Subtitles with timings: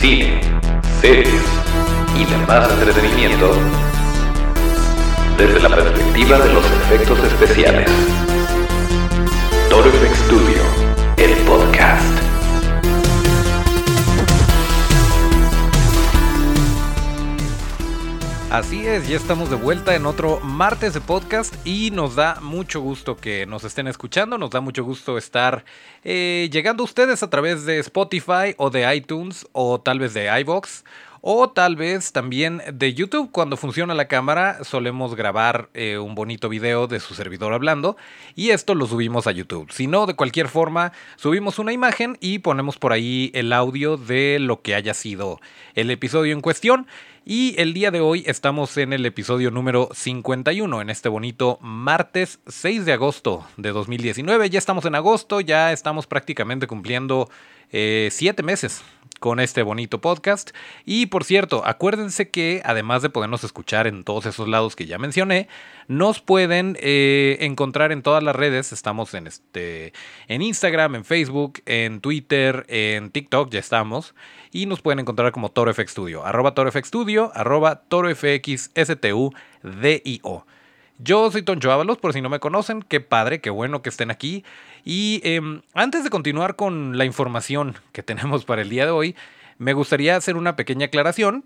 [0.00, 0.40] cine,
[1.02, 1.42] series
[2.16, 3.52] y demás entretenimiento
[5.36, 7.90] desde la perspectiva de los efectos especiales.
[9.68, 10.62] Toro FX Studio,
[11.18, 12.29] el podcast.
[18.50, 22.80] Así es, ya estamos de vuelta en otro martes de podcast y nos da mucho
[22.80, 25.64] gusto que nos estén escuchando, nos da mucho gusto estar
[26.02, 30.36] eh, llegando a ustedes a través de Spotify o de iTunes o tal vez de
[30.40, 30.82] iVox
[31.20, 33.30] o tal vez también de YouTube.
[33.30, 37.96] Cuando funciona la cámara solemos grabar eh, un bonito video de su servidor hablando
[38.34, 39.70] y esto lo subimos a YouTube.
[39.70, 44.38] Si no, de cualquier forma, subimos una imagen y ponemos por ahí el audio de
[44.40, 45.40] lo que haya sido
[45.76, 46.88] el episodio en cuestión.
[47.24, 52.40] Y el día de hoy estamos en el episodio número 51, en este bonito martes
[52.46, 54.48] 6 de agosto de 2019.
[54.48, 57.28] Ya estamos en agosto, ya estamos prácticamente cumpliendo
[57.70, 58.82] 7 eh, meses
[59.20, 60.50] con este bonito podcast.
[60.84, 64.98] Y por cierto, acuérdense que además de podernos escuchar en todos esos lados que ya
[64.98, 65.46] mencioné,
[65.86, 68.72] nos pueden eh, encontrar en todas las redes.
[68.72, 69.92] Estamos en, este,
[70.26, 74.16] en Instagram, en Facebook, en Twitter, en TikTok, ya estamos.
[74.50, 79.30] Y nos pueden encontrar como ToroFX Studio, arroba ToroFX Studio, arroba ToroFXSTUDIO.
[81.02, 84.10] Yo soy Toncho Ábalos, por si no me conocen, qué padre, qué bueno que estén
[84.10, 84.44] aquí.
[84.84, 89.16] Y em, antes de continuar con la información que tenemos para el día de hoy,
[89.58, 91.44] me gustaría hacer una pequeña aclaración.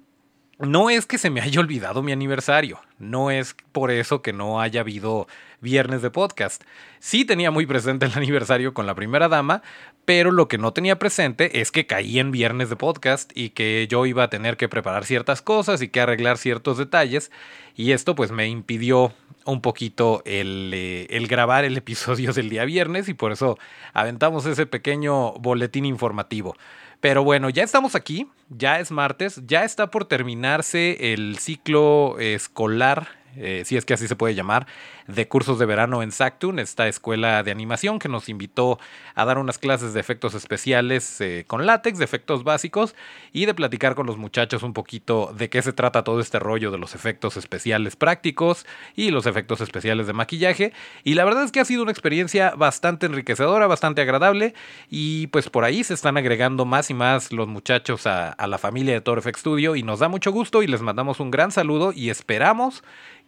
[0.61, 4.61] No es que se me haya olvidado mi aniversario, no es por eso que no
[4.61, 5.27] haya habido
[5.61, 6.63] viernes de podcast.
[7.01, 9.63] Sí tenía muy presente el aniversario con la primera dama,
[10.05, 13.89] pero lo que no tenía presente es que caí en viernes de podcast y que
[13.91, 17.33] yo iba a tener que preparar ciertas cosas y que arreglar ciertos detalles
[17.75, 19.13] y esto pues me impidió
[19.45, 23.59] un poquito el, eh, el, grabar el episodio del día viernes y por eso
[23.93, 26.57] aventamos ese pequeño boletín informativo.
[27.01, 33.09] Pero bueno, ya estamos aquí, ya es martes, ya está por terminarse el ciclo escolar
[33.37, 34.67] eh, si es que así se puede llamar,
[35.07, 38.79] de cursos de verano en Sactun, esta escuela de animación que nos invitó
[39.15, 42.95] a dar unas clases de efectos especiales eh, con látex, de efectos básicos,
[43.33, 46.71] y de platicar con los muchachos un poquito de qué se trata todo este rollo
[46.71, 50.73] de los efectos especiales prácticos y los efectos especiales de maquillaje.
[51.03, 54.55] Y la verdad es que ha sido una experiencia bastante enriquecedora, bastante agradable,
[54.89, 58.95] y pues por ahí se están agregando más y más los muchachos a, la familia
[58.95, 61.93] de Toro FX Studio, y nos da mucho gusto y les mandamos un gran saludo
[61.93, 62.83] y esperamos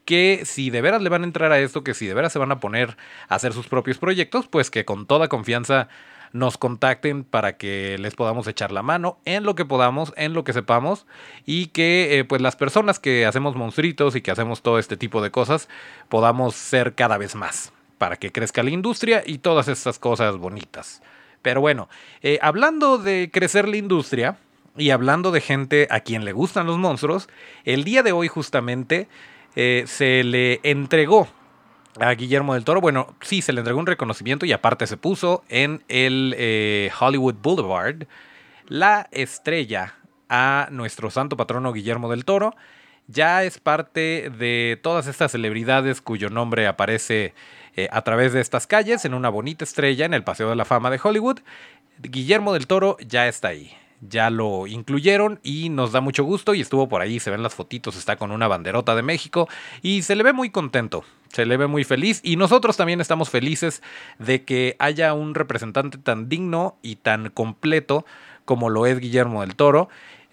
[0.06, 2.38] que si de veras le van a entrar a esto, que si de veras se
[2.38, 2.96] van a poner
[3.28, 5.88] a hacer sus propios proyectos, pues que con toda confianza
[6.32, 10.44] nos contacten para que les podamos echar la mano en lo que podamos, en lo
[10.44, 11.06] que sepamos
[11.44, 15.22] y que eh, pues las personas que hacemos monstruitos y que hacemos todo este tipo
[15.22, 15.68] de cosas
[16.08, 21.02] podamos ser cada vez más para que crezca la industria y todas estas cosas bonitas.
[21.42, 21.88] Pero bueno,
[22.22, 24.36] eh, hablando de crecer la industria
[24.76, 27.28] y hablando de gente a quien le gustan los monstruos,
[27.64, 29.08] el día de hoy justamente
[29.56, 31.26] eh, se le entregó
[31.98, 32.80] a Guillermo del Toro.
[32.80, 37.36] Bueno, sí, se le entregó un reconocimiento y aparte se puso en el eh, Hollywood
[37.42, 38.06] Boulevard
[38.68, 39.94] la estrella
[40.28, 42.54] a nuestro santo patrono Guillermo del Toro.
[43.08, 47.34] Ya es parte de todas estas celebridades cuyo nombre aparece
[47.76, 50.64] eh, a través de estas calles en una bonita estrella en el Paseo de la
[50.64, 51.38] Fama de Hollywood.
[52.02, 56.60] Guillermo del Toro ya está ahí ya lo incluyeron y nos da mucho gusto y
[56.60, 59.48] estuvo por ahí, se ven las fotitos, está con una banderota de México
[59.82, 63.30] y se le ve muy contento, se le ve muy feliz y nosotros también estamos
[63.30, 63.82] felices
[64.18, 68.04] de que haya un representante tan digno y tan completo
[68.44, 69.88] como lo es Guillermo del Toro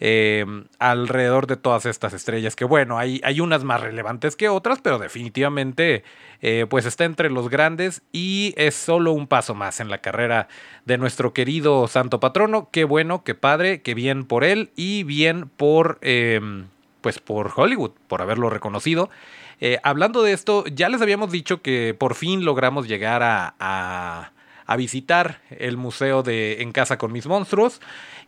[0.05, 0.45] eh,
[0.79, 4.99] alrededor de todas estas estrellas, que bueno, hay, hay unas más relevantes que otras, pero
[4.99, 6.03] definitivamente
[6.41, 10.49] eh, pues está entre los grandes y es solo un paso más en la carrera
[10.83, 12.67] de nuestro querido santo patrono.
[12.69, 16.67] Qué bueno, qué padre, qué bien por él y bien por, em,
[16.99, 19.09] pues por Hollywood, por haberlo reconocido.
[19.61, 24.32] Eh, hablando de esto, ya les habíamos dicho que por fin logramos llegar a
[24.77, 27.81] visitar el museo de En casa con mis monstruos.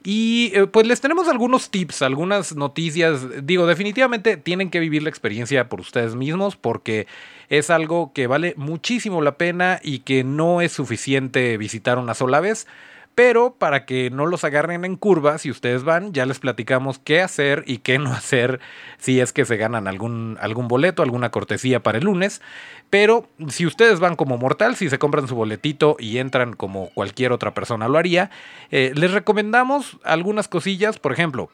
[0.03, 3.45] Y eh, pues les tenemos algunos tips, algunas noticias.
[3.45, 7.07] Digo, definitivamente tienen que vivir la experiencia por ustedes mismos porque
[7.49, 12.39] es algo que vale muchísimo la pena y que no es suficiente visitar una sola
[12.39, 12.67] vez.
[13.15, 17.21] Pero para que no los agarren en curva, si ustedes van, ya les platicamos qué
[17.21, 18.59] hacer y qué no hacer
[18.97, 22.41] si es que se ganan algún, algún boleto, alguna cortesía para el lunes.
[22.89, 27.31] Pero si ustedes van como mortal, si se compran su boletito y entran como cualquier
[27.31, 28.29] otra persona lo haría,
[28.69, 31.49] eh, les recomendamos algunas cosillas, por ejemplo.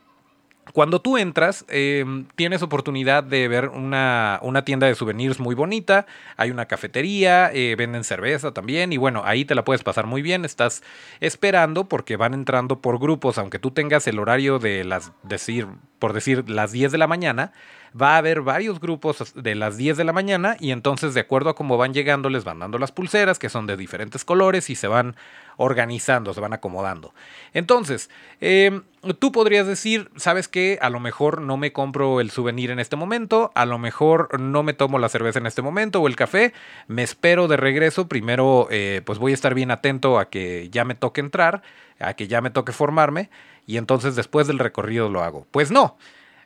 [0.73, 6.05] Cuando tú entras, em, tienes oportunidad de ver una, una, tienda de souvenirs muy bonita,
[6.37, 10.21] hay una cafetería, eh, venden cerveza también y bueno, ahí te la puedes pasar muy
[10.21, 10.83] bien, estás
[11.19, 15.67] esperando porque van entrando por grupos, aunque tú tengas el horario de las, decir,
[15.99, 17.51] por decir, las 10 de la mañana,
[17.99, 21.49] va a haber varios grupos de las 10 de la mañana y entonces de acuerdo
[21.49, 24.75] a cómo van llegando les van dando las pulseras que son de diferentes colores y
[24.75, 25.15] se van
[25.57, 27.13] organizando, se van acomodando.
[27.53, 28.09] Entonces,
[28.39, 28.83] em,
[29.19, 30.79] tú podrías decir, ¿sabes qué?
[30.81, 34.63] A lo mejor no me compro el souvenir en este momento, a lo mejor no
[34.63, 36.53] me tomo la cerveza en este momento o el café,
[36.88, 40.85] me espero de regreso, primero eh, pues voy a estar bien atento a que ya
[40.85, 41.61] me toque entrar,
[41.99, 43.29] a que ya me toque formarme
[43.67, 45.45] y entonces después del recorrido lo hago.
[45.51, 45.97] Pues no.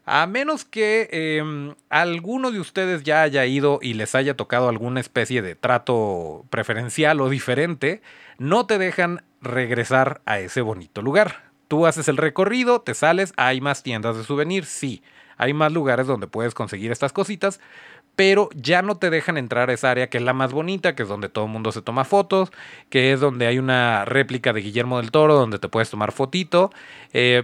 [0.06, 5.00] A menos que em, alguno de ustedes ya haya ido y les haya tocado alguna
[5.00, 8.04] especie de trato preferencial o diferente,
[8.38, 11.46] no te dejan regresar a ese bonito lugar.
[11.68, 15.02] Tú haces el recorrido, te sales, hay más tiendas de souvenirs, sí,
[15.38, 17.60] hay más lugares donde puedes conseguir estas cositas,
[18.16, 21.04] pero ya no te dejan entrar a esa área que es la más bonita, que
[21.04, 22.52] es donde todo el mundo se toma fotos,
[22.90, 26.72] que es donde hay una réplica de Guillermo del Toro, donde te puedes tomar fotito.
[27.12, 27.44] Eh,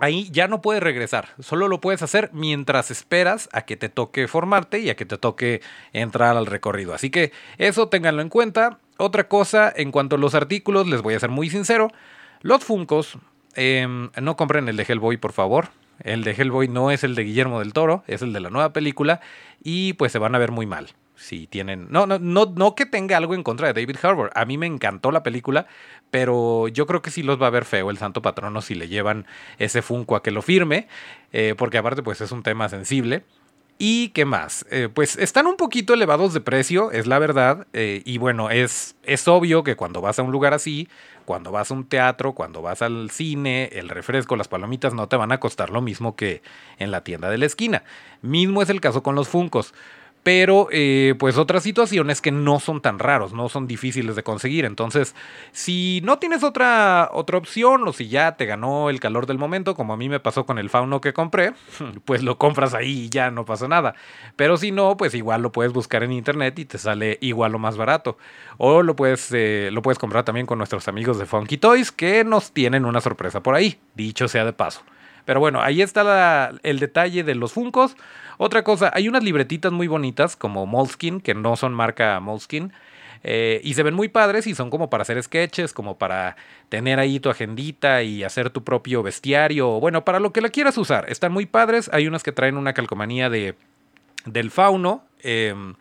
[0.00, 4.28] ahí ya no puedes regresar, solo lo puedes hacer mientras esperas a que te toque
[4.28, 5.62] formarte y a que te toque
[5.92, 6.94] entrar al recorrido.
[6.94, 8.78] Así que eso ténganlo en cuenta.
[8.98, 11.90] Otra cosa, en cuanto a los artículos, les voy a ser muy sincero,
[12.40, 13.18] los Funcos,
[13.54, 15.68] em, no compren el de Hellboy, por favor.
[16.02, 18.72] El de Hellboy no es el de Guillermo del Toro, es el de la nueva
[18.72, 19.20] película
[19.62, 21.88] y pues se van a ver muy mal si tienen.
[21.90, 24.30] No, no, no, no que tenga algo en contra de David Harbour.
[24.34, 25.66] A mí me encantó la película,
[26.10, 28.88] pero yo creo que sí los va a ver feo el Santo Patrono si le
[28.88, 29.26] llevan
[29.58, 30.88] ese Funko a que lo firme,
[31.32, 33.24] eh, porque aparte, pues es un tema sensible.
[33.78, 34.64] ¿Y qué más?
[34.70, 37.66] Eh, pues están un poquito elevados de precio, es la verdad.
[37.74, 40.88] Eh, y bueno, es, es obvio que cuando vas a un lugar así,
[41.26, 45.16] cuando vas a un teatro, cuando vas al cine, el refresco, las palomitas no te
[45.16, 46.40] van a costar lo mismo que
[46.78, 47.84] en la tienda de la esquina.
[48.22, 49.74] Mismo es el caso con los Funcos
[50.26, 54.64] pero eh, pues otras situaciones que no son tan raros, no son difíciles de conseguir.
[54.64, 55.14] Entonces,
[55.52, 59.76] si no tienes otra, otra opción o si ya te ganó el calor del momento,
[59.76, 61.52] como a mí me pasó con el fauno que compré,
[62.04, 63.94] pues lo compras ahí y ya no pasa nada.
[64.34, 67.60] Pero si no, pues igual lo puedes buscar en internet y te sale igual o
[67.60, 68.18] más barato.
[68.58, 72.24] O lo puedes, eh, lo puedes comprar también con nuestros amigos de Funky Toys que
[72.24, 74.82] nos tienen una sorpresa por ahí, dicho sea de paso.
[75.26, 77.96] Pero bueno, ahí está el detalle de los Funcos.
[78.38, 82.72] Otra cosa, hay unas libretitas muy bonitas como Moleskin, que no son marca Moleskin.
[83.24, 86.36] Eh, y se ven muy padres y son como para hacer sketches, como para
[86.68, 89.80] tener ahí tu agendita y hacer tu propio bestiario.
[89.80, 91.10] Bueno, para lo que la quieras usar.
[91.10, 91.90] Están muy padres.
[91.92, 93.56] Hay unas que traen una calcomanía de,
[94.26, 95.04] del fauno.
[95.22, 95.74] Em,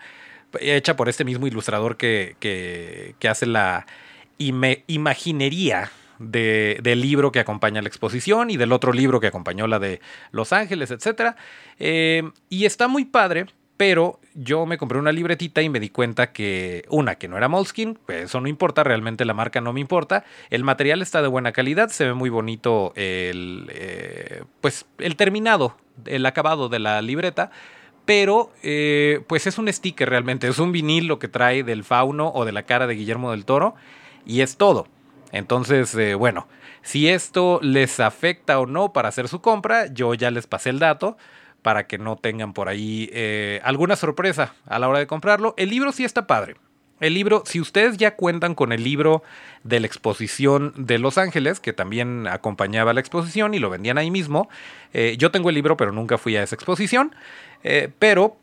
[0.60, 3.86] hecha por este mismo ilustrador que, que, hace la
[4.38, 10.02] imaginería del libro que acompaña la exposición y del otro libro que acompañó la de
[10.32, 11.36] Los Ángeles, etc.
[11.80, 13.48] Eh, y está muy padre,
[13.78, 17.50] pero yo me compré una libretita y me di cuenta que, una, que no era
[17.50, 20.24] Moleskin, pues eso no importa, realmente la marca no me importa.
[20.50, 25.76] El material está de buena calidad, se ve muy bonito el, eh, pues, el terminado,
[26.06, 27.52] el acabado de la libreta.
[28.06, 32.30] Pero, eh, pues es un sticker realmente, es un vinil lo que trae del fauno
[32.30, 33.76] o de la cara de Guillermo del Toro
[34.26, 34.88] y es todo.
[35.36, 36.48] Entonces, eh, bueno,
[36.82, 40.80] si esto les afecta o no para hacer su compra, yo ya les pasé el
[40.80, 41.18] dato
[41.62, 45.54] para que no tengan por ahí eh, alguna sorpresa a la hora de comprarlo.
[45.58, 46.56] El libro sí está padre.
[47.02, 49.24] El libro, si ustedes ya cuentan con el libro
[49.66, 54.12] de la exposición de Los Ángeles, que también acompañaba la exposición y lo vendían ahí
[54.12, 54.48] mismo,
[54.94, 57.14] eh, yo tengo el libro pero nunca fui a esa exposición,
[58.00, 58.38] pero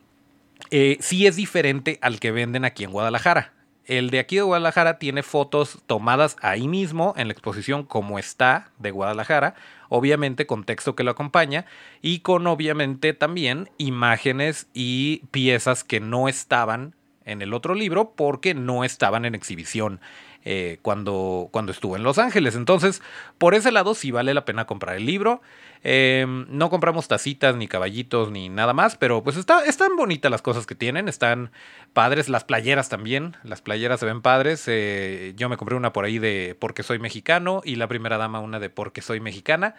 [0.69, 3.53] sí es diferente al que venden aquí en Guadalajara.
[3.87, 8.71] El de aquí de Guadalajara tiene fotos tomadas ahí mismo en la exposición como está
[8.79, 9.55] de Guadalajara,
[9.89, 11.67] obviamente con texto que lo acompaña
[12.01, 18.55] y con obviamente también imágenes y piezas que no estaban en el otro libro porque
[18.55, 20.01] no estaban en exhibición
[20.45, 22.57] eh, cuando, cuando estuvo en Los Ángeles.
[22.57, 23.01] Entonces,
[23.39, 25.41] por ese lado sí vale la pena comprar el libro.
[25.85, 30.41] Em, no compramos tacitas, ni caballitos, ni nada más, pero pues está, están bonitas las
[30.41, 31.51] cosas que tienen, están
[31.93, 34.65] padres, las playeras también, las playeras se ven padres.
[34.69, 38.41] Eh, yo me compré una por ahí de Porque soy mexicano y la primera dama
[38.41, 39.75] una de Porque soy mexicana.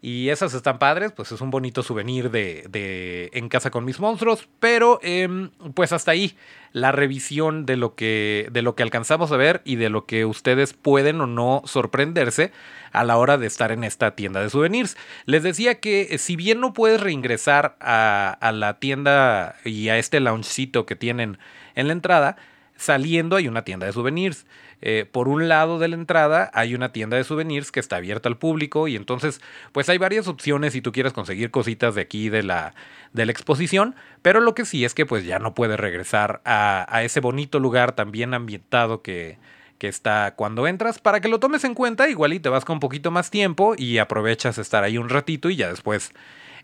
[0.00, 3.98] Y esas están padres, pues es un bonito souvenir de, de En casa con mis
[3.98, 4.48] monstruos.
[4.60, 6.36] Pero em, pues hasta ahí
[6.72, 10.24] la revisión de lo, que, de lo que alcanzamos a ver y de lo que
[10.24, 12.52] ustedes pueden o no sorprenderse
[12.92, 14.96] a la hora de estar en esta tienda de souvenirs.
[15.24, 19.98] Les decía que eh, si bien no puedes reingresar a, a la tienda y a
[19.98, 21.38] este loungecito que tienen
[21.74, 22.36] en la entrada,
[22.76, 24.46] saliendo hay una tienda de souvenirs.
[24.80, 28.28] Eh, por un lado de la entrada hay una tienda de souvenirs que está abierta
[28.28, 29.40] al público y entonces
[29.72, 32.74] pues hay varias opciones si tú quieres conseguir cositas de aquí de la,
[33.12, 37.02] de la exposición, pero lo que sí es que pues ya no puedes regresar a,
[37.02, 39.38] ese bonito lugar tan bien ambientado que,
[39.78, 42.74] que está cuando entras, para que lo tomes en cuenta, igual y te vas con
[42.74, 46.12] un poquito más tiempo y aprovechas estar ahí un ratito y ya después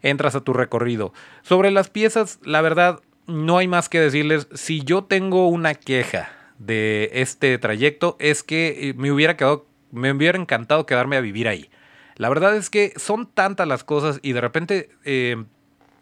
[0.03, 1.13] entras a tu recorrido.
[1.43, 6.31] Sobre las piezas, la verdad, no hay más que decirles, si yo tengo una queja
[6.59, 11.49] de este trayecto, es que eh, me hubiera quedado, me hubiera encantado quedarme a vivir
[11.49, 11.71] ahí.
[12.17, 15.45] La verdad es que son tantas las cosas y de repente eh,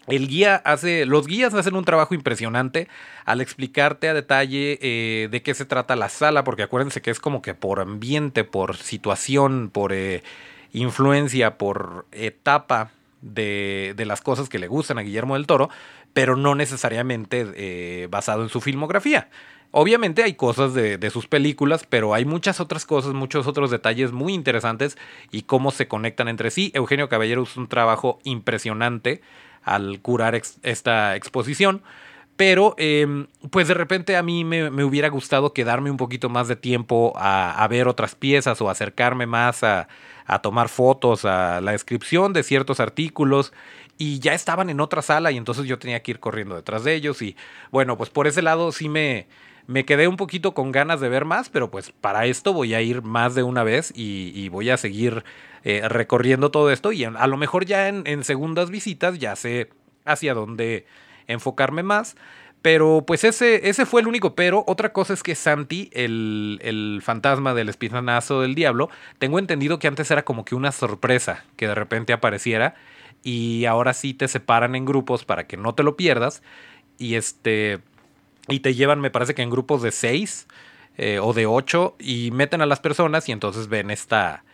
[0.09, 2.88] el guía hace, los guías hacen un trabajo impresionante
[3.25, 7.18] al explicarte a detalle eh, de qué se trata la sala, porque acuérdense que es
[7.18, 9.94] como que por ambiente, por situación, por
[10.73, 12.90] influencia, por etapa
[13.23, 15.71] de, de, las cosas que le gustan a Guillermo del Toro,
[16.12, 19.28] pero no necesariamente basado en su filmografía.
[19.75, 24.35] Obviamente hay cosas de, sus películas, pero hay muchas otras cosas, muchos otros detalles muy
[24.35, 24.99] interesantes
[25.31, 26.71] y cómo se conectan entre sí.
[26.75, 29.23] Eugenio Caballero hizo un trabajo impresionante
[29.62, 31.83] al curar esta exposición.
[32.37, 36.57] Pero eh, pues de repente a mí me, hubiera gustado quedarme un poquito más de
[36.57, 39.88] tiempo a, a ver otras piezas o acercarme más a,
[40.26, 43.55] a, tomar fotos, a la descripción de ciertos artículos.
[43.97, 46.95] Y ya estaban en otra sala y entonces yo tenía que ir corriendo detrás de
[46.95, 47.23] ellos.
[47.23, 47.37] Y
[47.71, 49.29] bueno, pues por ese lado sí me,
[49.66, 52.83] me quedé un poquito con ganas de ver más, pero pues para esto voy a
[52.83, 55.25] ir más de una vez y, voy a seguir
[55.64, 59.71] eh, recorriendo todo esto y a lo mejor ya en, en, segundas visitas ya sé
[60.04, 60.87] hacia dónde
[61.26, 62.16] enfocarme más.
[62.62, 64.62] Pero pues ese, ese fue el único pero.
[64.69, 68.88] Otra cosa es que Santi, el, el fantasma del espinazo del diablo,
[69.19, 72.76] tengo entendido que antes era como que una sorpresa que de repente apareciera
[73.25, 76.42] y ahora sí te separan en grupos para que no te lo pierdas.
[76.99, 77.81] Y este
[78.49, 80.46] y te llevan, me parece que en grupos de seis
[80.99, 84.44] eh, o de ocho y meten a las personas y entonces ven esta,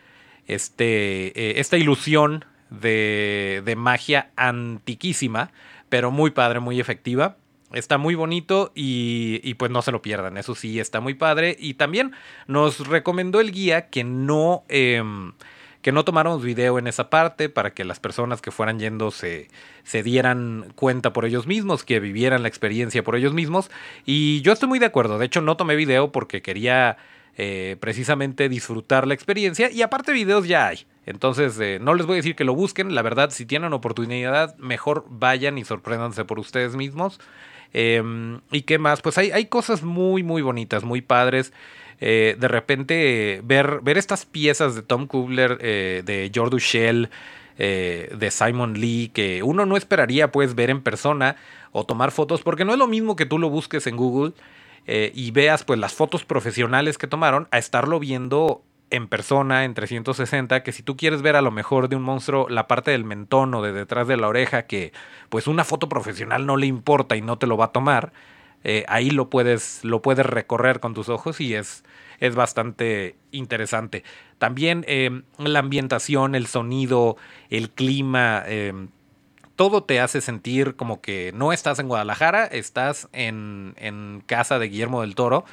[0.47, 5.51] este, eh, esta ilusión de, de, magia antiquísima,
[5.89, 7.37] pero muy padre, muy efectiva.
[7.73, 11.55] Está muy bonito y, y, pues no se lo pierdan, eso sí, está muy padre.
[11.59, 12.13] Y también
[12.47, 14.63] nos recomendó el guía que no...
[14.69, 15.03] Eh,
[15.81, 19.47] que no tomáramos video en esa parte para que las personas que fueran yendo se,
[19.83, 23.71] se dieran cuenta por ellos mismos, que vivieran la experiencia por ellos mismos.
[24.05, 26.97] Y yo estoy muy de acuerdo, de hecho no tomé video porque quería
[27.37, 30.85] eh, precisamente disfrutar la experiencia y aparte videos ya hay.
[31.05, 34.57] Entonces, eh, no les voy a decir que lo busquen, la verdad, si tienen oportunidad,
[34.57, 37.19] mejor vayan y sorpréndanse por ustedes mismos.
[37.73, 38.03] Eh,
[38.51, 39.01] ¿Y qué más?
[39.01, 41.53] Pues hay, hay cosas muy, muy bonitas, muy padres.
[42.01, 47.09] Eh, de repente ver, ver estas piezas de Tom Kubler, eh, de George Shell,
[47.61, 51.35] eh, de Simon Lee, que uno no esperaría pues ver en persona
[51.73, 54.31] o tomar fotos, porque no es lo mismo que tú lo busques en Google
[54.87, 59.73] eh, y veas pues las fotos profesionales que tomaron a estarlo viendo en persona en
[59.73, 63.03] 360 que si tú quieres ver a lo mejor de un monstruo la parte del
[63.03, 64.93] mentón o de detrás de la oreja que
[65.27, 68.13] pues una foto profesional no le importa y no te lo va a tomar
[68.63, 71.83] eh, ahí lo puedes, lo puedes recorrer con tus ojos y es,
[72.19, 74.03] es bastante interesante.
[74.37, 77.17] También eh, la ambientación, el sonido,
[77.49, 78.73] el clima, eh,
[79.55, 84.69] todo te hace sentir como que no estás en Guadalajara, estás en, en casa de
[84.69, 85.45] Guillermo del Toro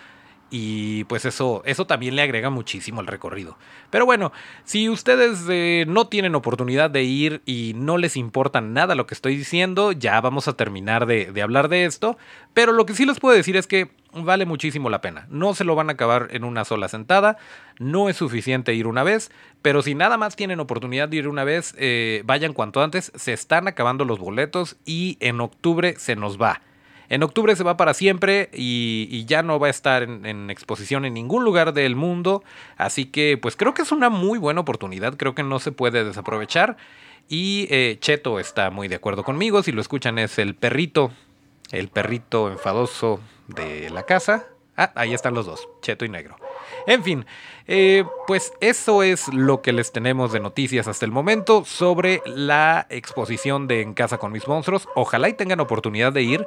[0.51, 3.57] y pues eso, eso también le agrega muchísimo al recorrido.
[3.91, 4.33] Pero bueno,
[4.65, 9.15] si ustedes eh, no tienen oportunidad de ir y no les importa nada lo que
[9.15, 12.17] estoy diciendo, ya vamos a terminar de, hablar de esto.
[12.55, 15.27] Pero lo que sí les puedo decir es que vale muchísimo la pena.
[15.31, 17.37] No se lo van a acabar en una sola sentada.
[17.79, 19.31] No es suficiente ir una vez.
[19.63, 23.13] Pero si nada más tienen oportunidad de ir una vez, eh, vayan cuanto antes.
[23.15, 26.63] Se están acabando los boletos y en octubre se nos va.
[27.09, 31.05] En octubre se va para siempre y, ya no va a estar en, en, exposición
[31.05, 32.43] en ningún lugar del mundo.
[32.77, 36.05] Así que pues creo que es una muy buena oportunidad, creo que no se puede
[36.05, 36.77] desaprovechar.
[37.29, 41.11] Y eh, Cheto está muy de acuerdo conmigo, si lo escuchan es el perrito,
[41.73, 44.47] el perrito enfadoso de la casa.
[44.77, 46.37] Ah, ahí están los dos, Cheto y Negro.
[46.87, 47.27] En fin,
[47.67, 52.87] eh, pues eso es lo que les tenemos de noticias hasta el momento sobre la
[52.91, 54.87] exposición de En Casa con mis monstruos.
[54.95, 56.47] Ojalá y tengan oportunidad de ir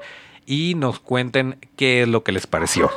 [0.50, 2.90] y nos cuenten qué es lo que les pareció.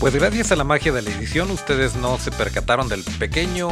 [0.00, 3.68] Pues gracias a la magia de la edición ustedes no se percataron del pequeño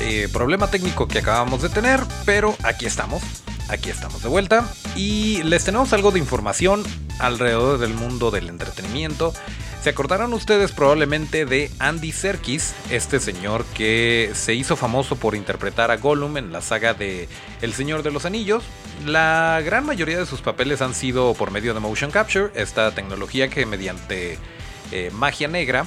[0.00, 3.22] eh, problema técnico que acabamos de tener, pero aquí estamos,
[3.68, 6.82] aquí estamos de vuelta y les tenemos algo de información
[7.18, 9.32] alrededor del mundo del entretenimiento.
[9.82, 15.92] Se acordarán ustedes probablemente de Andy Serkis, este señor que se hizo famoso por interpretar
[15.92, 17.28] a Gollum en la saga de
[17.62, 18.64] El Señor de los Anillos.
[19.04, 23.48] La gran mayoría de sus papeles han sido por medio de motion capture, esta tecnología
[23.48, 24.38] que mediante
[24.90, 25.86] eh, magia negra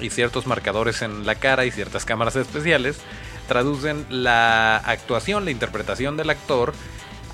[0.00, 2.98] y ciertos marcadores en la cara y ciertas cámaras especiales
[3.48, 6.72] traducen la actuación, la interpretación del actor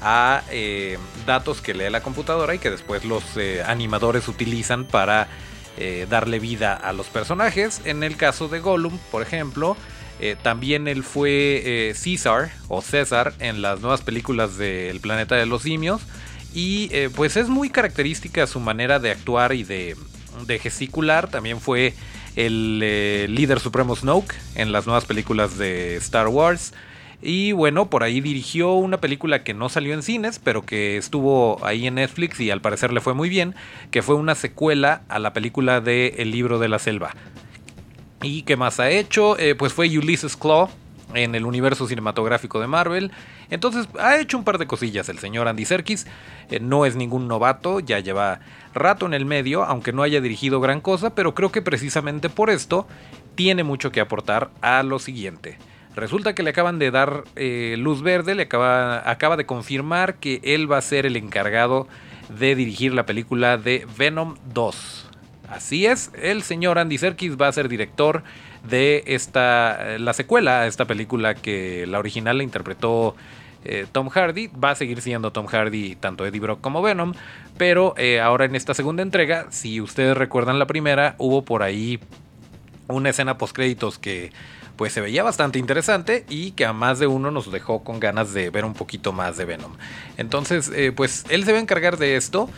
[0.00, 5.28] a eh, datos que lee la computadora y que después los eh, animadores utilizan para
[5.76, 7.80] eh, darle vida a los personajes.
[7.84, 9.76] En el caso de Gollum, por ejemplo,
[10.42, 16.00] también él fue César o César en las nuevas películas del Planeta de los Simios.
[16.54, 19.94] Y pues es muy característica su manera de actuar y de,
[20.46, 21.28] de gesticular.
[21.28, 21.92] También fue
[22.34, 26.72] el líder supremo Snoke en las nuevas películas de Star Wars.
[27.22, 31.64] Y bueno, por ahí dirigió una película que no salió en cines, pero que estuvo
[31.64, 33.54] ahí en Netflix y al parecer le fue muy bien,
[33.90, 37.14] que fue una secuela a la película de El libro de la selva.
[38.22, 39.38] ¿Y qué más ha hecho?
[39.38, 40.68] Eh, pues fue Ulysses Claw
[41.14, 43.12] en el universo cinematográfico de Marvel.
[43.50, 46.06] Entonces ha hecho un par de cosillas el señor Andy Serkis.
[46.50, 48.40] Eh, no es ningún novato, ya lleva
[48.74, 52.50] rato en el medio, aunque no haya dirigido gran cosa, pero creo que precisamente por
[52.50, 52.86] esto
[53.34, 55.58] tiene mucho que aportar a lo siguiente.
[55.96, 60.70] Resulta que le acaban de dar eh, luz verde, le acaba, de confirmar que él
[60.70, 61.88] va a ser el encargado
[62.28, 65.10] de dirigir la película de Venom 2.
[65.48, 68.24] Así es, el señor Andy Serkis va a ser director
[68.68, 73.16] de esta, la secuela a esta película que la original la interpretó
[73.64, 74.48] eh, Tom Hardy.
[74.48, 77.14] Va a seguir siendo Tom Hardy tanto Eddie Brock como Venom,
[77.56, 81.98] pero eh, ahora en esta segunda entrega, si ustedes recuerdan la primera, hubo por ahí
[82.88, 84.30] una escena post créditos que
[84.76, 88.32] pues se veía bastante interesante y que a más de uno nos dejó con ganas
[88.32, 89.72] de ver un poquito más de Venom.
[90.16, 92.48] Entonces, eh, pues él se va a encargar de esto.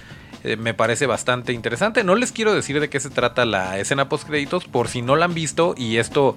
[0.45, 2.05] Eh, me parece bastante interesante.
[2.05, 5.17] No les quiero decir de qué se trata la escena post créditos por si no
[5.17, 6.37] la han visto y esto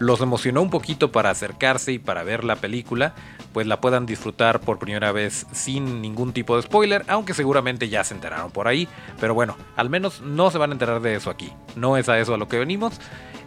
[0.00, 3.14] los emocionó un poquito para acercarse y para ver la película,
[3.52, 8.02] pues la puedan disfrutar por primera vez sin ningún tipo de spoiler, aunque seguramente ya
[8.02, 8.88] se enteraron por ahí,
[9.20, 12.18] pero bueno, al menos no se van a enterar de eso aquí, no es a
[12.18, 12.98] eso a lo que venimos.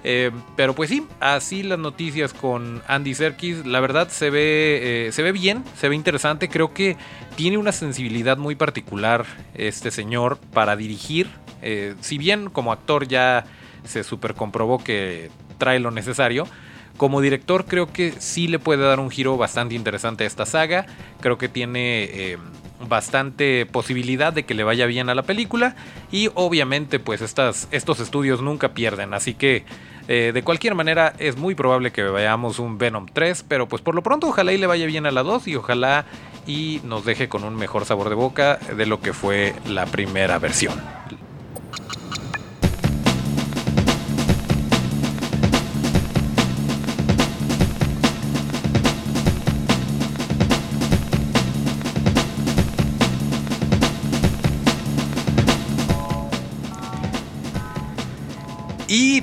[0.04, 3.66] Eh, pero pues sí, así las noticias con Andy Serkis.
[3.66, 6.50] La verdad se ve, eh, se ve bien, se ve interesante.
[6.50, 6.98] Creo que
[7.36, 11.30] tiene una sensibilidad muy particular este señor para dirigir.
[11.62, 13.46] Eh, si bien como actor ya
[13.86, 16.48] se super comprobó que trae lo necesario.
[16.98, 20.86] Como director creo que sí le puede dar un giro bastante interesante a esta saga.
[21.22, 22.38] Creo que tiene
[22.88, 25.76] bastante posibilidad de que le vaya bien a la película.
[26.12, 29.16] Y obviamente pues estas, estos estudios nunca pierden.
[29.16, 29.66] Así que
[30.08, 33.96] eh, de cualquier manera, es muy probable que veamos un Venom 3, pero pues por
[33.96, 36.06] lo pronto ojalá y le vaya bien a la 2 y ojalá
[36.46, 40.40] y nos deje con un mejor sabor de boca de lo que fue la primera
[40.40, 40.74] versión.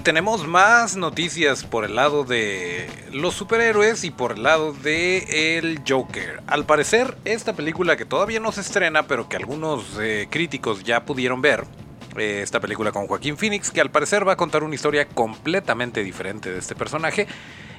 [0.02, 5.82] Tenemos más noticias por el lado de los superhéroes y por el lado de el
[5.86, 6.42] Joker.
[6.46, 11.04] Al parecer, esta película que todavía no se estrena, pero que algunos eh, críticos ya
[11.04, 11.64] pudieron ver,
[12.16, 16.02] eh, esta película con Joaquín Phoenix, que al parecer va a contar una historia completamente
[16.02, 17.26] diferente de este personaje,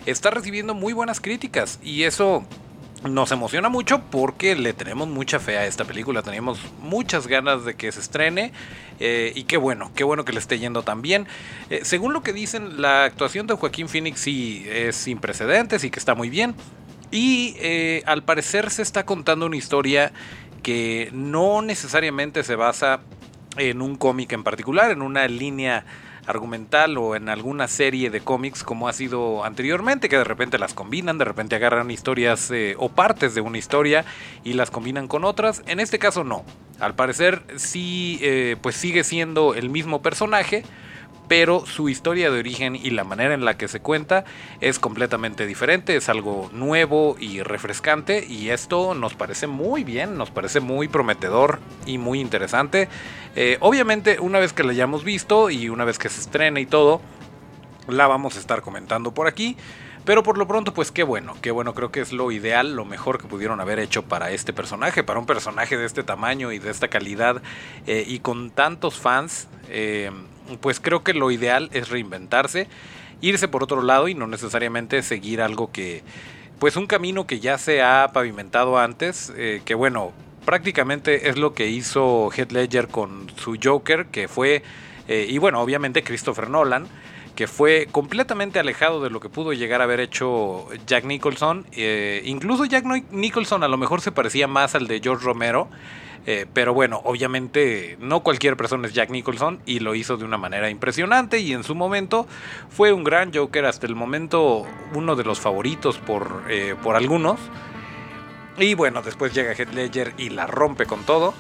[0.05, 2.45] está recibiendo muy buenas críticas y eso
[3.03, 7.75] nos emociona mucho porque le tenemos mucha fe a esta película, tenemos muchas ganas de
[7.75, 8.51] que se estrene
[8.99, 11.27] eh, y qué bueno, qué bueno que le esté yendo tan bien.
[11.69, 15.89] Eh, según lo que dicen, la actuación de Joaquín Phoenix sí es sin precedentes y
[15.89, 16.55] que está muy bien.
[17.09, 20.13] Y eh, al parecer se está contando una historia
[20.63, 23.01] que no necesariamente se basa
[23.57, 25.85] en un cómic en particular, en una línea
[26.27, 30.73] argumental o en alguna serie de cómics como ha sido anteriormente, que de repente las
[30.73, 34.05] combinan, de repente agarran historias eh, o partes de una historia
[34.43, 35.62] y las combinan con otras.
[35.67, 36.43] En este caso no.
[36.79, 40.63] Al parecer sí, eh, pues sigue siendo el mismo personaje,
[41.32, 44.26] pero su historia de origen y la manera en la que se cuenta
[44.60, 50.30] es completamente diferente, es algo nuevo y refrescante y esto nos parece muy bien, nos
[50.30, 52.89] parece muy prometedor y muy interesante.
[53.38, 56.65] Eh, obviamente una vez que la hayamos visto y una vez que se estrene y
[56.65, 57.00] todo,
[57.88, 59.56] la vamos a estar comentando por aquí.
[60.03, 62.85] Pero por lo pronto, pues qué bueno, qué bueno, creo que es lo ideal, lo
[62.85, 66.57] mejor que pudieron haber hecho para este personaje, para un personaje de este tamaño y
[66.57, 67.41] de esta calidad
[67.85, 69.47] eh, y con tantos fans.
[69.69, 70.09] Eh,
[70.59, 72.67] pues creo que lo ideal es reinventarse,
[73.21, 76.03] irse por otro lado y no necesariamente seguir algo que,
[76.57, 80.13] pues un camino que ya se ha pavimentado antes, eh, que bueno,
[80.45, 84.63] prácticamente es lo que hizo Heath Ledger con su Joker, que fue
[85.07, 86.87] y bueno, obviamente Christopher Nolan,
[87.41, 91.65] que fue completamente alejado de lo que pudo llegar a haber hecho Jack Nicholson.
[91.71, 95.67] Eh, incluso Jack Nicholson a lo mejor se parecía más al de George Romero.
[96.27, 100.38] Eh, pero bueno, obviamente no cualquier persona es Jack Nicholson y lo hizo de una
[100.38, 102.27] manera impresionante y en su momento
[102.69, 107.39] fue un gran Joker, hasta el momento uno de los favoritos por, eh, por algunos.
[108.60, 111.34] Y bueno, después llega Heath Ledger y la rompe con todo,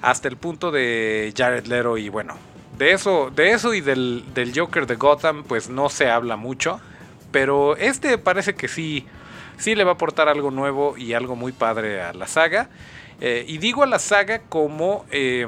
[0.00, 2.34] hasta el punto de Jared Leto y bueno,
[2.78, 6.80] de eso, de eso y del, del Joker de Gotham pues no se habla mucho,
[7.30, 9.06] pero este parece que sí,
[9.56, 12.68] sí le va a aportar algo nuevo y algo muy padre a la saga.
[13.20, 15.46] Eh, y digo a la saga como eh,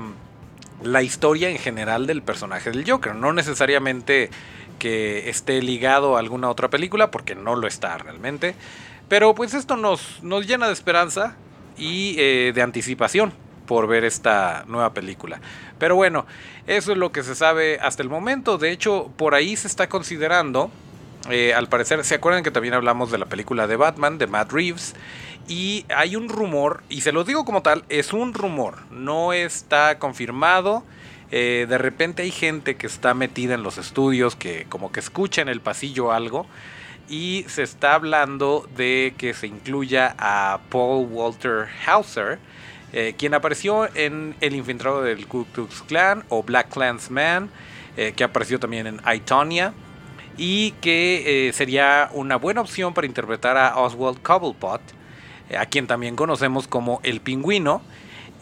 [0.82, 4.30] la historia en general del personaje del Joker, no necesariamente
[4.78, 8.54] que esté ligado a alguna otra película, porque no lo está realmente.
[9.08, 11.36] Pero pues esto nos, nos llena de esperanza
[11.76, 13.32] y eh, de anticipación
[13.66, 15.40] por ver esta nueva película.
[15.79, 16.26] Pero bueno,
[16.66, 18.59] eso es lo que se sabe hasta el momento.
[18.59, 20.70] De hecho, por ahí se está considerando,
[21.55, 24.94] al parecer, ¿se acuerdan que también hablamos de la película de Batman, de Matt Reeves?
[25.48, 29.98] Y hay un rumor, y se lo digo como tal, es un rumor, no está
[29.98, 30.83] confirmado.
[31.31, 35.42] Eh, de repente hay gente que está metida en los estudios, que como que escucha
[35.42, 36.46] en el pasillo algo,
[37.09, 42.40] y se está hablando de que se incluya a Paul Walter Hauser,
[42.92, 47.51] eh, quien apareció en El infiltrado del Ku Klux Klan o Black Klansman,
[47.96, 49.22] eh, que apareció también en I,
[50.38, 54.83] y que sería una buena opción para interpretar a Oswald Cobblepot
[55.57, 57.83] a quien también conocemos como el pingüino.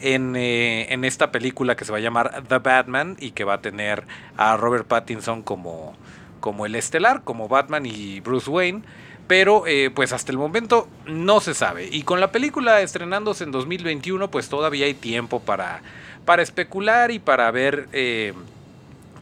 [0.01, 3.61] Eh, en, esta película que se va a llamar The Batman y que va a
[3.61, 4.03] tener
[4.35, 5.95] a Robert Pattinson como,
[6.41, 8.81] como el estelar, como Batman y Bruce Wayne.
[9.27, 11.89] Pero eh, pues hasta el momento no se sabe.
[11.91, 15.81] Y con la película estrenándose en 2021 pues todavía hay tiempo para,
[16.25, 18.33] para especular y para ver eh,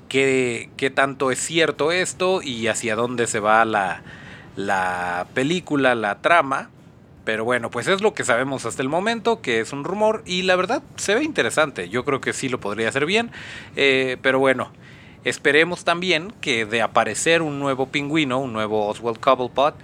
[0.10, 4.02] qué, qué, tanto es cierto esto y hacia dónde se va la,
[4.56, 6.70] la película, la trama.
[7.26, 10.42] Pero bueno, pues es lo que sabemos hasta el momento, que es un rumor y
[10.42, 11.88] la verdad se ve interesante.
[11.88, 13.32] Yo creo que sí lo podría hacer bien.
[13.78, 14.72] Eh, pero bueno,
[15.24, 19.76] esperemos también que de aparecer un nuevo pingüino, un nuevo Oswald Cobblepot,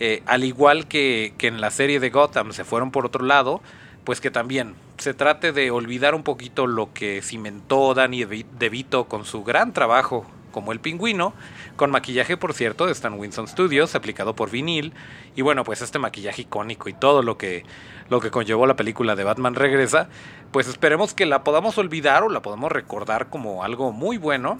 [0.00, 3.60] eh, al igual que, que en la serie de Gotham se fueron por otro lado,
[4.04, 9.24] pues que también se trate de olvidar un poquito lo que cimentó Danny DeVito con
[9.24, 11.34] su gran trabajo como el pingüino,
[11.74, 14.92] con maquillaje por cierto de Stan Winston Studios, aplicado por vinil,
[15.34, 17.64] y bueno, pues este maquillaje icónico y todo lo que,
[18.08, 20.08] lo que conllevó la película de Batman Regresa,
[20.52, 24.58] pues esperemos que la podamos olvidar o la podamos recordar como algo muy bueno,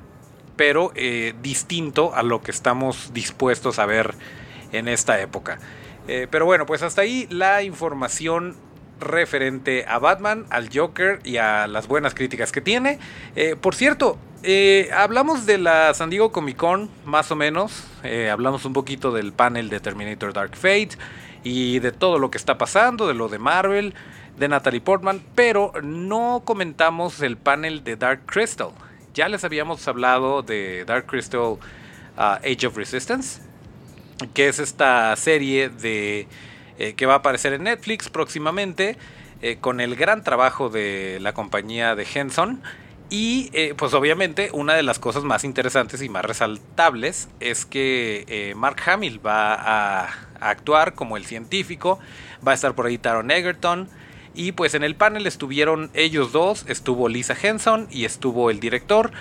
[0.57, 4.15] pero eh, distinto a lo que estamos dispuestos a ver
[4.73, 5.59] en esta época.
[6.09, 8.57] Eh, pero bueno, pues hasta ahí la información
[9.01, 12.99] referente a Batman, al Joker y a las buenas críticas que tiene.
[13.37, 14.19] Eh, por cierto,
[14.95, 17.85] hablamos de la San Diego Comic Con, más o menos.
[18.31, 20.91] Hablamos un poquito del panel de Terminator Dark Fate
[21.43, 23.95] y de todo lo que está pasando, de lo de Marvel,
[24.37, 28.71] de Natalie Portman, pero no comentamos el panel de Dark Crystal.
[29.15, 31.61] Ya les habíamos hablado de Dark Crystal uh,
[32.17, 33.41] Age of Resistance,
[34.35, 36.27] que es esta serie de
[36.79, 38.99] eh, que va a aparecer en Netflix próximamente,
[39.41, 42.61] eh, con el gran trabajo de la compañía de Henson.
[43.09, 48.53] Y eh, pues obviamente una de las cosas más interesantes y más resaltables es que
[48.57, 50.09] Mark Hamill va a,
[50.41, 52.01] actuar como el científico,
[52.47, 53.89] va a estar por ahí Taron Egerton.
[54.35, 59.13] Y pues en el panel estuvieron ellos dos, estuvo Lisa Henson y estuvo el director.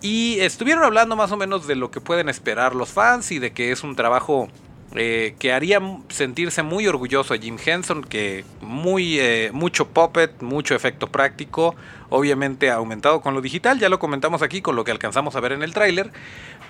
[0.00, 3.52] Y estuvieron hablando más o menos de lo que pueden esperar los fans y de
[3.52, 4.48] que es un trabajo
[4.94, 10.74] eh, que haría sentirse muy orgulloso a Jim Henson, que muy eh, mucho puppet, mucho
[10.74, 11.74] efecto práctico,
[12.10, 15.52] obviamente aumentado con lo digital, ya lo comentamos aquí con lo que alcanzamos a ver
[15.52, 16.12] en el tráiler,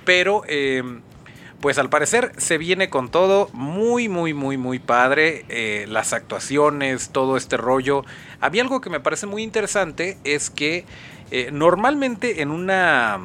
[0.05, 1.01] pero em,
[1.63, 7.09] pues al parecer se viene con todo muy muy muy muy padre, eh, las actuaciones,
[7.09, 8.05] todo este rollo.
[8.41, 10.85] Había algo que me parece muy interesante, es que
[11.51, 13.19] normalmente en una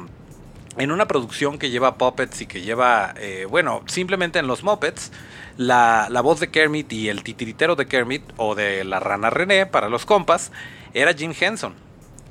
[0.78, 5.10] en una producción que lleva puppets y que lleva, eh, bueno, simplemente en los Muppets,
[5.56, 9.88] la, voz de Kermit y el titiritero de Kermit, o de la rana René para
[9.88, 10.52] los compas,
[10.94, 11.74] era Jim Henson.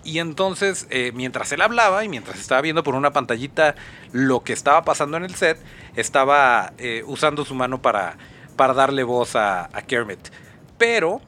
[0.07, 3.75] Y entonces, eh, mientras él hablaba y mientras estaba viendo por una pantallita
[4.13, 5.61] lo que estaba pasando en el set,
[5.97, 8.15] estaba eh, usando su mano para,
[8.55, 10.29] para darle voz a, a Kermit.
[10.77, 11.19] Pero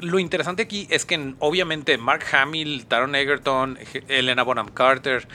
[0.00, 3.78] lo interesante aquí es que obviamente Mark Hamill, Taron Egerton,
[4.08, 5.28] Elena Bonham Carter,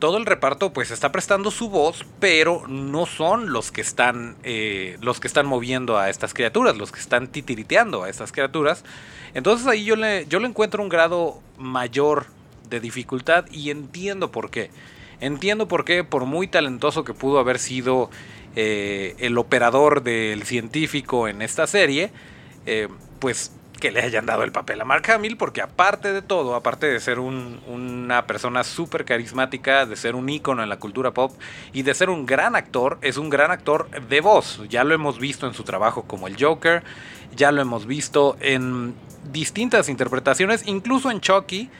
[0.00, 4.98] todo el reparto pues está prestando su voz, pero no son los que están eh,
[5.00, 8.82] los que están moviendo a estas criaturas, los que están titiriteando a estas criaturas.
[9.34, 12.26] Entonces ahí yo le, yo encuentro un grado mayor
[12.68, 14.70] de dificultad y entiendo por qué.
[15.20, 18.10] Entiendo por qué, por muy talentoso que pudo haber sido
[18.56, 22.10] eh, el operador del científico en esta serie,
[22.66, 26.54] eh, pues que le hayan dado el papel a Mark Hamill, porque aparte de todo,
[26.54, 31.32] aparte de ser una persona súper carismática, de ser un ícono en la cultura pop
[31.72, 34.62] y de ser un gran actor, es un gran actor de voz.
[34.68, 36.84] Ya lo hemos visto en su trabajo como el Joker,
[37.34, 38.94] ya lo hemos visto en
[39.32, 41.70] distintas interpretaciones, incluso en Chucky,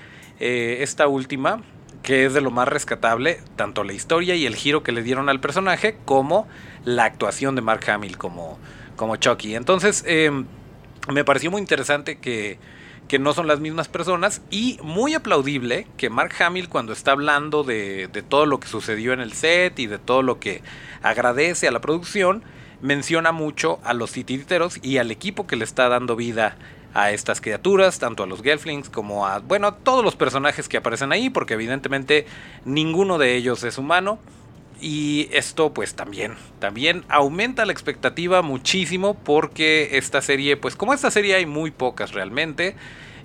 [0.40, 1.62] eh, esta última,
[2.02, 5.28] que es de lo más rescatable, tanto la historia y el giro que le dieron
[5.28, 6.48] al personaje, como
[6.84, 8.58] la actuación de Mark Hamill como,
[8.96, 9.54] como Chucky.
[9.54, 10.46] Entonces, em,
[11.08, 12.58] me pareció muy interesante que,
[13.08, 17.64] que, no son las mismas personas y muy aplaudible que Mark Hamill cuando está hablando
[17.64, 20.62] de, de todo lo que sucedió en el set y de todo lo que
[21.02, 22.42] agradece a la producción,
[22.82, 26.56] menciona mucho a los titiriteros y al equipo que le está dando vida
[26.94, 30.76] a estas criaturas, tanto a los Gelflings como a, bueno, a todos los personajes que
[30.76, 32.26] aparecen ahí, porque evidentemente
[32.64, 34.18] ninguno de ellos es humano.
[34.80, 41.10] Y esto pues también, también aumenta la expectativa muchísimo porque esta serie, pues como esta
[41.10, 42.76] serie hay muy pocas realmente,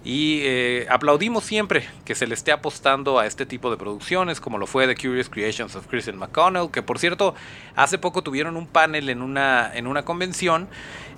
[0.06, 4.60] y eh, aplaudimos siempre que se le esté apostando a este tipo de producciones, como
[4.60, 7.34] lo fue The Curious Creations of Christian McConnell, que por cierto,
[7.76, 10.68] hace poco tuvieron un panel en una, en una convención,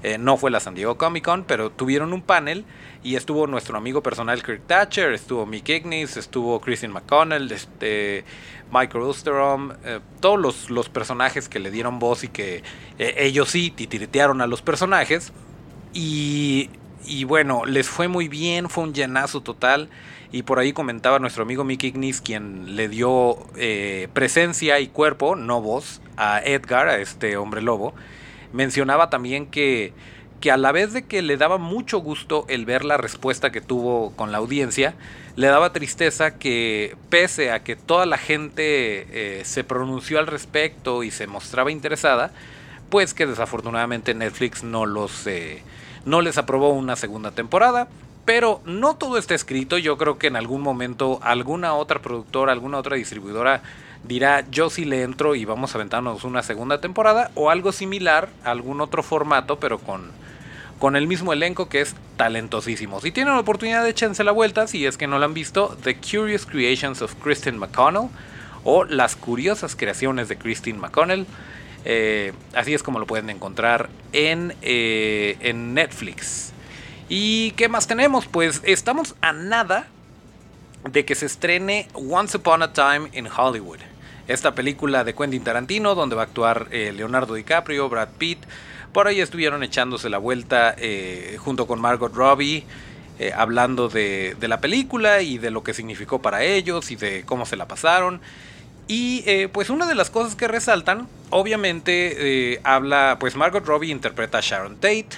[0.04, 2.63] eh, no fue la San Diego Comic Con, pero tuvieron un panel
[3.04, 8.23] y estuvo nuestro amigo personal Kirk Thatcher, estuvo Mick Ignis, estuvo Christian McConnell, este,
[8.71, 12.63] Michael Osterom, eh, todos los, los, personajes que le dieron voz y que
[12.97, 15.34] ellos sí titiritearon a los personajes.
[15.93, 16.69] Y
[17.08, 19.89] y bueno, les fue muy bien, fue un llenazo total.
[20.32, 25.38] Y por ahí comentaba nuestro amigo Mick Ignis, quien le dio eh, presencia y cuerpo,
[25.38, 27.93] no voz, a Edgar, a este hombre lobo.
[28.52, 29.93] Mencionaba también que,
[30.41, 33.62] que a la vez de que le daba mucho gusto el ver la respuesta que
[33.62, 34.96] tuvo con la audiencia,
[35.38, 41.04] le daba tristeza que pese a que toda la gente eh, se pronunció al respecto
[41.04, 42.32] y se mostraba interesada,
[42.89, 45.26] pues que desafortunadamente Netflix no los...
[45.26, 45.62] Eh,
[46.08, 47.88] no les aprobó una segunda temporada.
[48.26, 49.78] Pero no todo está escrito.
[49.78, 53.62] Yo creo que en algún momento alguna otra productora, alguna otra distribuidora
[54.04, 58.30] dirá yo sí le entro y vamos a aventarnos una segunda temporada o algo similar,
[58.43, 60.12] algún otro formato, pero con,
[60.80, 63.00] con el mismo elenco que es talentosísimo.
[63.02, 65.78] Si tienen la oportunidad, échense la vuelta si es que no la han visto.
[65.84, 68.10] The Curious Creations of Kristen McConnell
[68.63, 71.26] o Las Curiosas Creaciones de Christine McConnell.
[71.89, 76.52] Eh, así es como lo pueden encontrar en, eh, en Netflix.
[77.08, 78.26] ¿Y qué más tenemos?
[78.26, 79.88] Pues estamos a nada
[80.84, 83.80] de que se estrene Once Upon a Time in Hollywood.
[84.28, 88.39] Esta película de Quentin Tarantino, donde va a actuar eh, Leonardo DiCaprio, Brad Pitt.
[88.91, 90.76] Por ahí estuvieron echándose la vuelta
[91.38, 92.65] junto con Margot Robbie.
[93.36, 97.45] hablando de, de, la película y de lo que significó para ellos y de cómo
[97.45, 98.19] se la pasaron.
[98.88, 103.91] Y eh, pues una de las cosas que resaltan, obviamente eh, habla, pues Margot Robbie
[103.91, 105.10] interpreta a Sharon Tate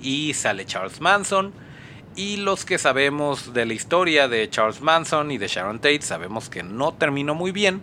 [0.00, 1.52] y sale Charles Manson.
[2.16, 6.48] Y los que sabemos de la historia de Charles Manson y de Sharon Tate sabemos
[6.48, 7.82] que no terminó muy bien.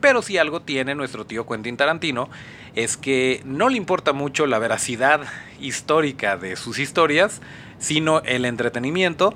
[0.00, 2.28] Pero si algo tiene nuestro tío Quentin Tarantino
[2.74, 5.22] es que no le importa mucho la veracidad
[5.58, 7.40] histórica de sus historias,
[7.78, 9.34] sino el entretenimiento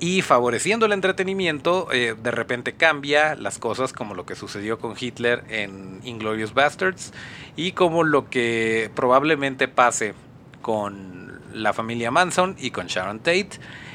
[0.00, 4.94] y favoreciendo el entretenimiento, eh, de repente cambia las cosas como lo que sucedió con
[4.98, 7.12] Hitler en Inglorious Bastards
[7.54, 10.14] y como lo que probablemente pase
[10.62, 13.50] con la familia Manson y con Sharon Tate.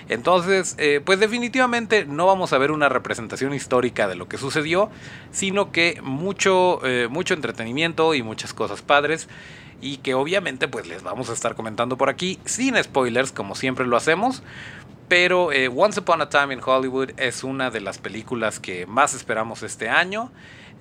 [0.07, 4.91] Entonces, eh, pues definitivamente no vamos a ver una representación histórica de lo que sucedió,
[5.31, 9.27] sino que mucho, eh, mucho entretenimiento y muchas cosas padres
[9.81, 13.85] y que obviamente pues les vamos a estar comentando por aquí sin spoilers como siempre
[13.85, 14.41] lo hacemos
[15.07, 19.13] pero eh, Once Upon a Time in Hollywood es una de las películas que más
[19.13, 20.31] esperamos este año.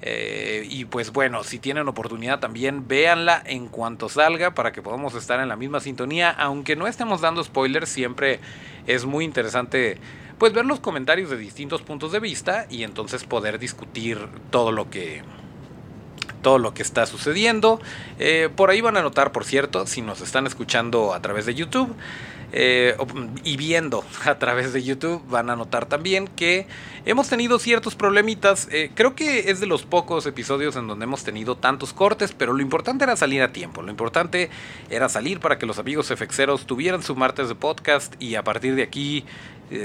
[0.02, 5.14] Eh, y pues bueno, si tienen oportunidad también véanla en cuanto salga para que podamos
[5.14, 6.30] estar en la misma sintonía.
[6.30, 8.40] Aunque no estemos dando spoilers, siempre
[8.86, 9.98] es muy interesante
[10.38, 14.18] pues ver los comentarios de distintos puntos de vista y entonces poder discutir
[14.50, 15.22] todo lo que
[16.44, 17.80] todo lo que está sucediendo.
[18.20, 21.56] Eh, por ahí van a notar, por cierto, si nos están escuchando a través de
[21.56, 21.92] YouTube,
[22.56, 22.96] eh,
[23.42, 26.68] y viendo a través de YouTube van a notar también que
[27.04, 28.68] hemos tenido ciertos problemitas.
[28.70, 32.52] Eh, creo que es de los pocos episodios en donde hemos tenido tantos cortes, pero
[32.52, 33.82] lo importante era salir a tiempo.
[33.82, 34.50] Lo importante
[34.90, 38.76] era salir para que los amigos FXeros tuvieran su martes de podcast y a partir
[38.76, 39.24] de aquí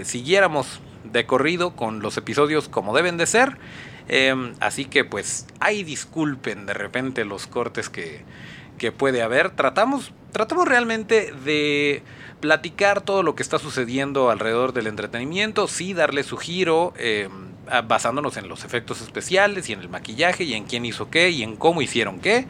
[0.04, 3.58] siguiéramos de corrido con los episodios como deben de ser.
[4.10, 8.24] Em, así que pues ahí disculpen de repente los cortes que,
[8.80, 9.52] que puede haber.
[9.52, 12.02] Tratamos, tratamos realmente de
[12.40, 17.50] platicar todo lo que está sucediendo alrededor del entretenimiento, sí darle su giro, em,
[17.88, 21.44] basándonos en los efectos especiales y en el maquillaje y en quién hizo qué y
[21.44, 22.48] en cómo hicieron qué.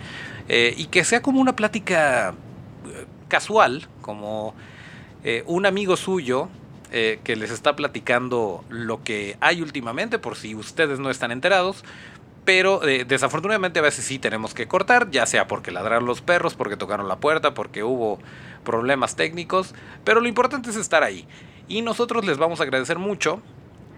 [0.48, 2.30] Eh, y que sea como una plática
[2.86, 4.56] eh, casual, como
[5.48, 6.48] un amigo suyo
[6.90, 11.84] que les está platicando lo que hay últimamente, por si ustedes no están enterados.
[12.46, 16.78] Pero desafortunadamente a veces sí tenemos que cortar, ya sea porque ladraron los perros, porque
[16.78, 18.18] tocaron la puerta, porque hubo
[18.64, 19.76] problemas técnicos.
[20.04, 21.28] Pero lo importante es estar ahí.
[21.68, 23.42] Y nosotros les vamos a agradecer mucho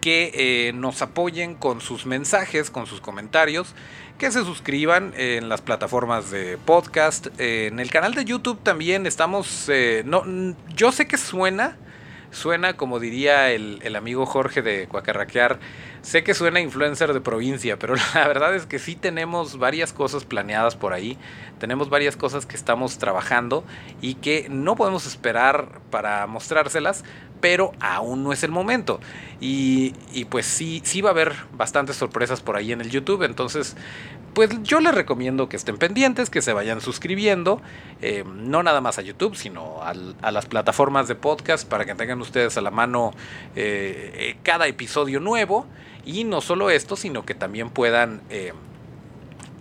[0.01, 3.75] que eh, nos apoyen con sus mensajes, con sus comentarios,
[4.17, 9.69] que se suscriban en las plataformas de podcast, en el canal de YouTube también estamos,
[9.69, 10.23] eh, no,
[10.75, 11.77] yo sé que suena,
[12.31, 15.59] suena como diría el, el amigo Jorge de Cuacarraquear,
[16.01, 20.25] sé que suena influencer de provincia, pero la verdad es que sí tenemos varias cosas
[20.25, 21.17] planeadas por ahí,
[21.59, 23.63] tenemos varias cosas que estamos trabajando
[24.01, 27.03] y que no podemos esperar para mostrárselas,
[27.41, 28.99] pero aún no es el momento.
[29.39, 29.93] Y,
[30.29, 33.75] pues sí, sí va a haber bastantes sorpresas por ahí en el YouTube, entonces
[34.33, 37.61] pues yo les recomiendo que estén pendientes, que se vayan suscribiendo,
[38.01, 42.21] eh, no nada más a YouTube, sino a las plataformas de podcast para que tengan
[42.21, 43.11] ustedes a la mano
[43.57, 45.65] eh, eh, cada episodio nuevo.
[46.05, 48.21] Y no solo esto, sino que también puedan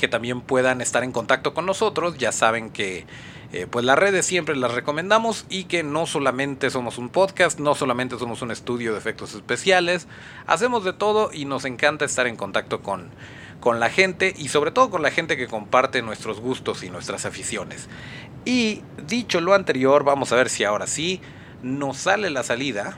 [0.01, 2.17] que también puedan estar en contacto con nosotros.
[2.17, 3.07] Ya saben que
[3.53, 7.75] eh, pues las redes siempre las recomendamos y que no solamente somos un podcast, no
[7.75, 10.07] solamente somos un estudio de efectos especiales,
[10.47, 13.11] hacemos de todo y nos encanta estar en contacto con,
[13.59, 17.27] con la gente y sobre todo con la gente que comparte nuestros gustos y nuestras
[17.27, 17.89] aficiones.
[18.45, 21.21] Y dicho lo anterior, vamos a ver si ahora sí
[21.63, 22.97] nos sale la salida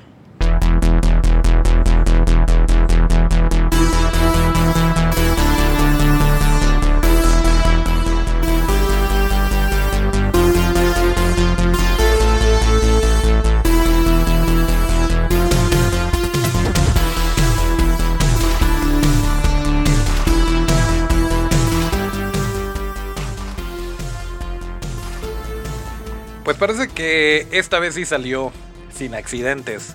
[26.45, 28.53] Pues parece que esta vez sí salió
[28.93, 29.95] sin accidentes.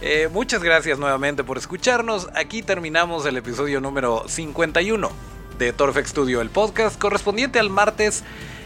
[0.00, 2.28] Eh, muchas gracias nuevamente por escucharnos.
[2.34, 5.10] Aquí terminamos el episodio número 51
[5.56, 8.24] de Torfex Studio, el podcast correspondiente al martes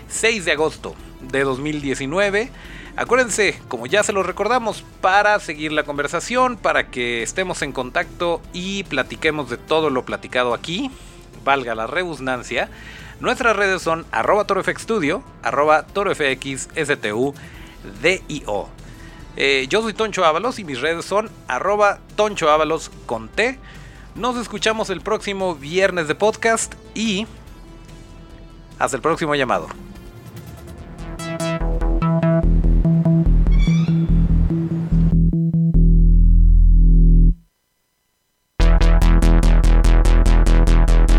[0.09, 2.51] 6 de agosto de 2019.
[2.97, 8.41] Acuérdense, como ya se lo recordamos, para seguir la conversación, para que estemos en contacto
[8.55, 10.91] y platiquemos de todo lo platicado aquí,
[11.45, 12.71] valga la redundancia,
[13.21, 15.87] Nuestras redes son arroba torofxstudio, arroba.
[19.37, 23.59] Eh, yo soy Toncho Ábalos y mis redes son arroba Toncho Ábalos con T.
[24.15, 27.27] Nos escuchamos el próximo viernes de podcast y
[28.79, 29.69] hasta el próximo llamado.